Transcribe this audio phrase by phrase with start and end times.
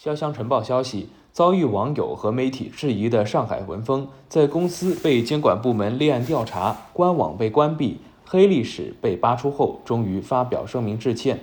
[0.00, 11.40] 潇湘晨报消息，遭遇网友和媒体质疑的上海文峰，在公司被监管部门立案调查，官网被关闭，黑历史被扒出后，终于发表声明致歉。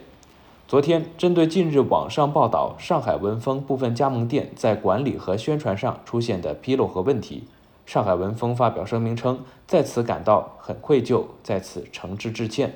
[0.70, 7.44] 昨天，针对近日网上报道上海文峰部分加盟店在管理和宣传上出现的纰漏和问题，
[7.86, 9.38] 上海文峰发表声明称，
[9.68, 12.74] 在此感到很愧疚，在此诚挚致歉。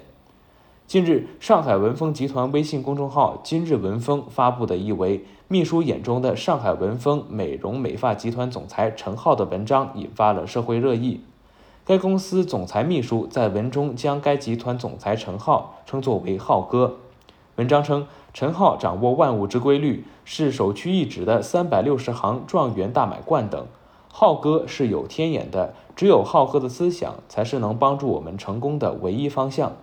[0.90, 11.22] 近日，上海文峰集团微信公众号“今日文峰”发布的一为秘书眼中的上海文峰美容美发集团总裁陈浩的文章，引发了社会热议。
[11.86, 16.96] 该公司总裁秘书在文中将该集团总裁陈浩称作为“浩哥”。
[17.58, 23.68] 文章称，陈浩掌握万物之规律，是首屈一指的三百六十行状元大满贯等。
[24.12, 29.74] 浩哥是有天眼的，只有浩哥的思想，才是能帮助我们成功的唯一方向。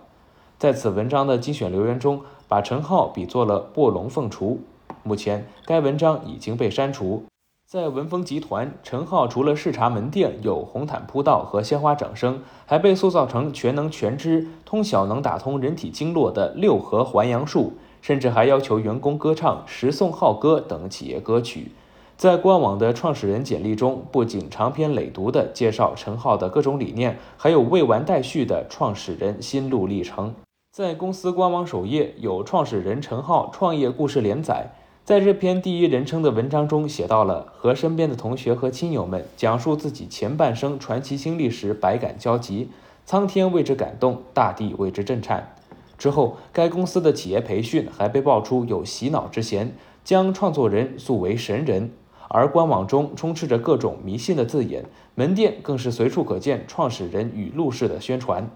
[0.59, 4.57] 在此文章的精选留言中，把陈浩比作了卧龙凤雏。
[5.03, 7.25] 目前，该文章已经被删除。
[7.67, 21.71] 在文峰集团，陈浩除了视察门店有红毯铺道和鲜花掌声，还被塑造成全能全知、通晓能打通人体经络的六合还阳术，甚至还要求员工歌唱《十送浩歌》等企业歌曲。
[22.15, 30.33] 在官网的创始人简历中，不仅长篇累牍地介绍陈浩的各种理念，还有未完待续的创始人心路历程。
[30.77, 42.69] 在公司官网首页有创始人陈浩创业故事连载，在这篇第一人称的文章中写到了和身边的同学和亲友们讲述自己前半生传奇经历时，百感交集，
[43.07, 45.55] 苍天为之感动，大地为之震颤。
[45.97, 51.89] 之后，该公司的企业培训还被爆出有洗脑之嫌，将创作人塑为神人，
[52.27, 58.47] 而官网中充斥着各种迷信的字眼，门店更是随处可见创始人语录式的宣传。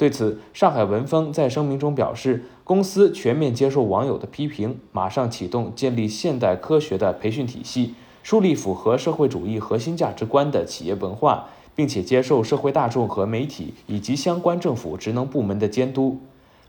[0.00, 16.18] 对此，上海文峰在声明中表示，公司全面接受网友的批评，马上启动建立现代科学的培训体系，树立符合社会主义核心价值观的企业文化，并且接受社会大众和媒体以及相关政府职能部门的监督。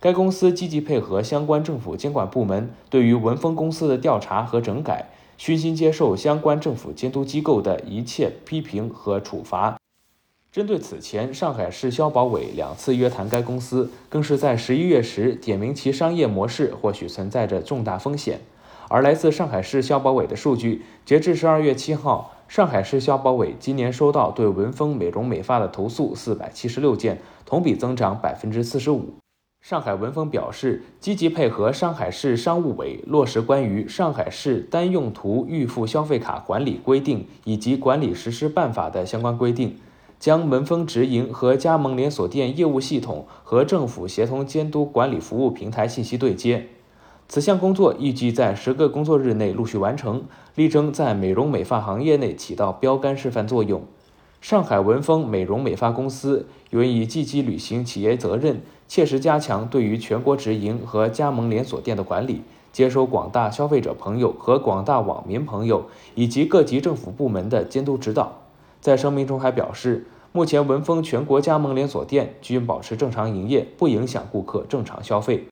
[0.01, 9.77] 该公司积极配合相关政府监管部门对于文峰公司的调查和整改，虚心接受相关政府监督机构的一切批评和处罚。
[10.51, 18.41] 针对此前上海市消保委两次约谈该公司，更是在十一月时点名其商业模式或许存在着重大风险。
[18.89, 29.13] 而来自上海市消保委的数据，截至十二月七号，上海市消保委今年收到对文峰美容美发的投诉四百七十六件，同比增长百分之四十五。
[29.61, 39.77] 上海文峰表示，积极配合上海市商务委落实关于上海市单用途预付消费卡管理规定以及管理实施办法的相关规定。
[40.21, 46.67] 将文峰直营和加盟连锁店业务系统和政府协同监督管理服务平台信息对接，
[47.27, 50.21] 此项工作预计在十个工作日内陆续完成，
[50.53, 53.81] 力争在美容美发行业内起到标杆示范作用。
[54.41, 68.37] 上海文峰美容美发公司愿意积极履行企业责任，切实加强对于全国直营和加盟连锁店的管理，接收广大消费者朋友和广大网民朋友以及各级政府部门的监督指导。
[68.81, 75.47] 在声明中还表示，目前文峰全国加盟连锁店均保持正常营业，不影响顾客正常消费。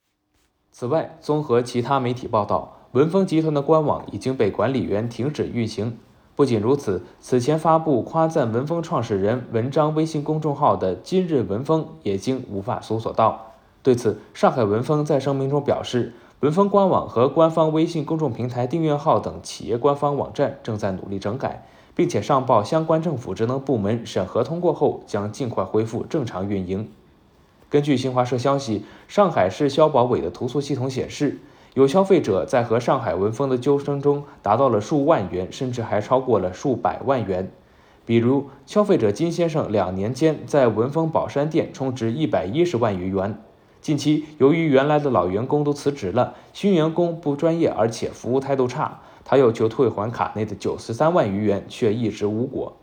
[0.71, 5.97] 此外，综合其他媒体报道，文峰集团的官网已经被管理员停止运行。
[6.35, 13.53] 不仅如此，此前发布夸赞文峰创始人文章微信公众号的“今日文峰”也经无法搜索到。
[13.83, 21.67] 对此，上海文峰在声明中表示，文峰官网和官方微信公众平台订阅号等企业官方网站正在努力整改。
[21.99, 26.87] 并且上报相关政府职能部门审核通过后，将尽快恢复正常运营。
[27.69, 31.39] 根据新华社消息，上海市消保委的投诉系统显示，
[31.73, 37.51] 有消费者在和上海文峰的纠纷中达到了数万元，甚至还超过了数百万元。
[38.05, 43.37] 比如，消费者金先生两年间在文峰宝山店充值一百一十万余元。
[43.81, 49.01] 近期，由于原来的老员工都辞职了，新员工不专业，而且服务态度差。
[49.29, 52.77] 他要求退还卡内的九十三万余元，却一直无果。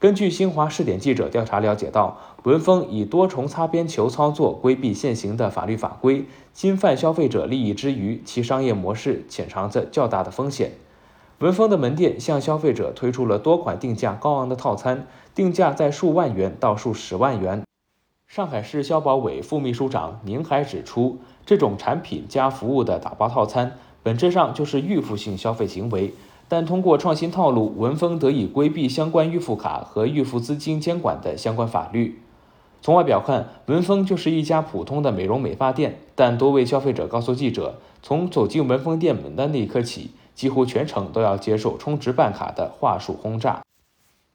[0.00, 10.72] 根据新华试点记者调查了解到，文峰以多重擦边球操作规避现行的法律法规，侵犯消费者利益之余，其商业模式潜藏着较大的风险。
[11.38, 17.62] 文峰的门店向消费者推出了多款定价高昂的套餐，定价在数万元到数十万元。
[18.26, 23.78] 上海市消保委副秘书长宁海指出，这种产品加服务的打包套餐。
[24.08, 26.14] 本质上就是预付性消费行为，
[26.48, 32.18] 但通过创新套路，文峰得以规避相关预付卡和预付资金监管的相关法律。
[32.80, 43.60] 从外表看，文峰就是一家普通的美容美发店，但多位消费者告诉记者，从走进文峰店门的那一刻起，几乎全程都要接受充值办卡的话术轰炸。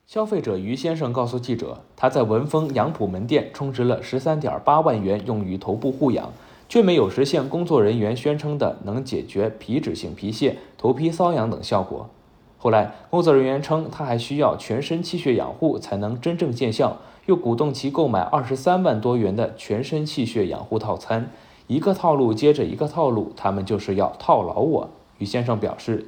[0.05, 6.31] 消费者于先生告诉记者，他在文峰杨浦门店充值了十三点八万元用于头部护养，
[6.67, 12.09] 却没有实现工作人员宣称的能解决皮脂性皮屑、头皮瘙痒等效果。
[12.57, 21.29] 后来，工作人员称他还需要全身气血养护才能真正见效，又鼓动其购买二十三万多元的全身气血养护套餐。
[21.67, 24.89] 一个套路接着一个套路，他们就是要套牢我。
[25.17, 26.07] 于先生表示。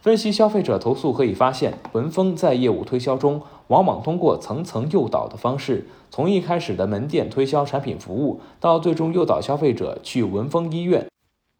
[0.00, 11.08] 分析消费者投诉可以发现，文峰在业务推销中，往往通过层层诱导的方式，从一开始的门店推销产品服务，到最终诱导消费者去文峰医院。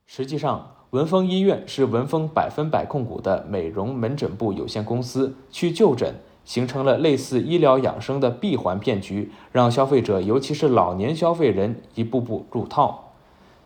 [0.06, 6.14] 实际上，文峰医院是文峰百分百控股的美容门诊部有限公司，去就诊
[6.44, 13.07] 形成了类似医疗养生的闭环骗局，让消费者，尤其是老年消费人一步步入套。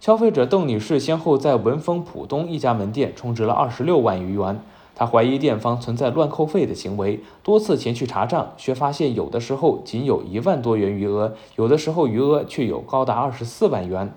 [0.02, 4.60] 消费者邓女士先后在文峰浦东一家门店充值了二十六万余元，
[4.96, 14.12] 她怀疑店方存在乱扣费的行为，多次前去查账，却发现有的时候仅有一万多元余额，有的时候余额却有高达二十四万元。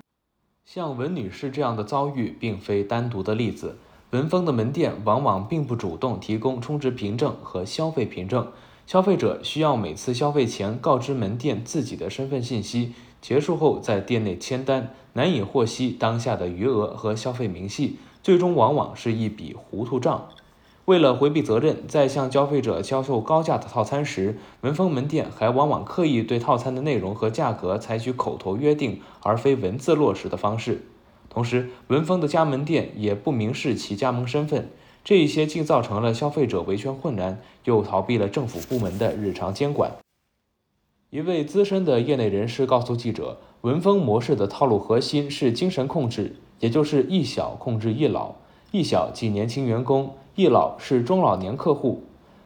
[0.64, 3.76] 像文女士这样的遭遇并非单独的例子，
[4.10, 8.48] 文峰的门店往往并不主动提供充值凭证和消费凭证，
[8.88, 12.92] 消费者需要每次消费前告知门店自己的身份信息。
[13.20, 20.28] 结束后，在店内签单，难以获悉当下的余额和消费明细，最终往往是一笔糊涂账。
[20.84, 30.86] 为了回避责任，在向消费者销售高价的套餐时，文峰门店还往往刻意对套餐的内容和价格采取口头约定而非文字落实的方式。
[31.28, 34.70] 同时，文峰的加盟店也不明示其加盟身份，
[35.02, 39.90] 这一些既造成了消费者维权困难，又逃避了政府部门的日常监管。
[41.10, 48.34] 一位资深的业内人士告诉记者，文峰模式的套路核心是精神控制，也就是一小控制一老。
[48.72, 52.02] 一小即年轻员工，一老是中老年客户。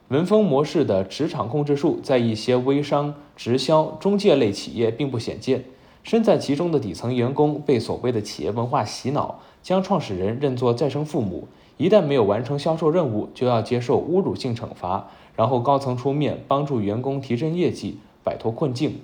[0.08, 5.64] 文峰模式的职场控制术在一些微商、直销、中介类企业并不鲜见。
[6.02, 11.48] 身在其中的底层员工被所谓的企业文化洗脑，将创始人认作再生父母，
[11.78, 17.98] 一旦没有完成销售任务，就要接受侮辱性惩罚，然后高层出面帮助员工提振业绩。
[18.22, 19.00] 摆脱困境，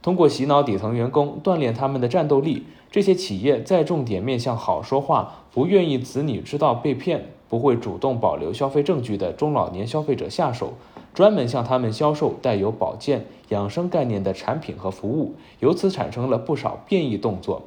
[0.00, 2.64] 通过洗脑底层员工，锻炼他们的战斗力。
[2.90, 10.74] 这些企业再重点面向好说话、不愿意子女知道被骗、不会主动保留消费证据的中老年消费者下手，
[11.14, 17.62] 专门向他们销售带有保健、养生概念的产品和服务，由此产生了不少变异动作。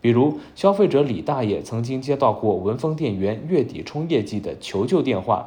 [0.00, 5.46] 比如，消费者李大爷曾经接到过文峰店员月底冲业绩的求救电话。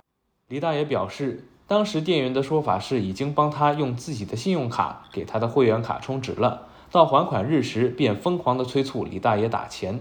[0.49, 1.45] 李大爷表示。
[1.67, 9.99] 当时店员的说法是已经帮他用自己的信用卡给他的会员卡充值了，到还款日时便疯狂的催促李大爷打钱。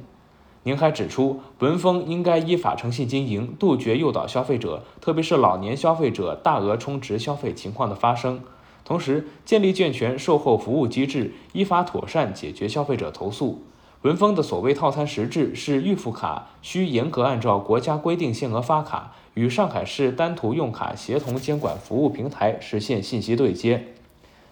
[0.63, 8.41] 宁还指出，文峰应该依法诚信经营，杜绝诱导消费者，特别是老年消费者大额充值消费情况的发生。
[8.85, 13.63] 同时，建立健全售后服务机制，依法妥善解决消费者投诉。
[14.07, 19.13] 文峰的所谓套餐实质是预付卡，需严格按照国家规定限额发卡。
[19.35, 23.89] 与上海市单途用卡协同监管服务平台实现信息对接。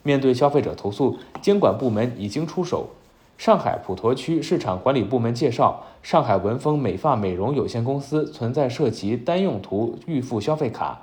[0.03, 2.89] 面对消费者投诉，监管部门已经出手。
[3.39, 11.03] 上海普陀区市场管理部门介绍，上海文峰美发美容有限公司存在涉及单用途预付消费卡、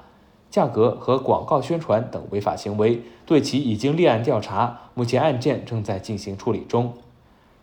[0.49, 6.93] 价格和广告宣传等违法行为，对其已经立案调查，目前案件正在进行处理中。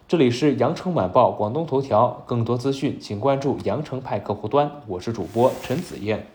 [0.08, 4.72] 这里是羊城晚报广东头条，更多资讯请关注羊城派客户端。
[4.86, 6.26] 我是主播陈子燕。